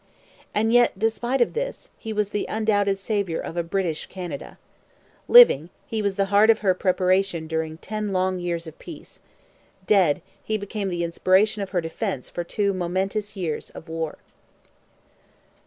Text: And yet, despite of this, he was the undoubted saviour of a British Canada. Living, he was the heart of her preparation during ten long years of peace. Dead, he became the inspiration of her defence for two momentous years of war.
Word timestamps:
And 0.55 0.73
yet, 0.73 0.97
despite 0.97 1.41
of 1.41 1.53
this, 1.53 1.91
he 1.99 2.11
was 2.11 2.31
the 2.31 2.47
undoubted 2.49 2.97
saviour 2.97 3.39
of 3.39 3.55
a 3.55 3.61
British 3.61 4.07
Canada. 4.07 4.57
Living, 5.27 5.69
he 5.85 6.01
was 6.01 6.15
the 6.15 6.25
heart 6.33 6.49
of 6.49 6.61
her 6.61 6.73
preparation 6.73 7.45
during 7.45 7.77
ten 7.77 8.11
long 8.11 8.39
years 8.39 8.65
of 8.65 8.79
peace. 8.79 9.19
Dead, 9.85 10.23
he 10.43 10.57
became 10.57 10.89
the 10.89 11.03
inspiration 11.03 11.61
of 11.61 11.69
her 11.69 11.81
defence 11.81 12.31
for 12.31 12.43
two 12.43 12.73
momentous 12.73 13.35
years 13.35 13.69
of 13.69 13.87
war. 13.87 14.17